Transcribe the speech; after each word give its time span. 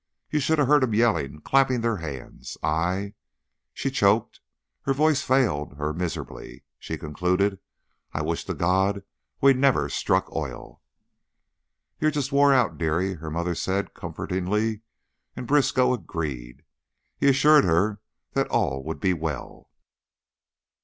"You 0.31 0.39
should 0.39 0.57
of 0.57 0.67
heard 0.67 0.81
'em 0.83 0.95
yelling, 0.95 1.41
clapping 1.41 1.81
their 1.81 1.97
hands! 1.97 2.57
I" 2.63 3.13
she 3.71 3.91
choked, 3.91 4.39
her 4.85 4.93
voice 4.95 5.21
failed 5.21 5.75
her, 5.77 5.93
miserably 5.93 6.63
she 6.79 6.97
concluded 6.97 7.59
"I 8.11 8.23
wish 8.23 8.43
to 8.45 8.55
God 8.55 9.03
we'd 9.41 9.57
never 9.57 9.89
struck 9.89 10.35
oil!" 10.35 10.81
"You're 11.99 12.09
just 12.09 12.31
wore 12.31 12.51
out, 12.51 12.79
dearie," 12.79 13.13
her 13.13 13.29
mother 13.29 13.53
said, 13.53 13.93
comfortingly, 13.93 14.81
and 15.35 15.45
Briskow 15.45 15.93
agreed. 15.93 16.63
He 17.19 17.27
assured 17.27 17.65
her 17.65 18.01
that 18.33 18.47
all 18.47 18.83
would 18.83 18.99
be 18.99 19.13
well. 19.13 19.69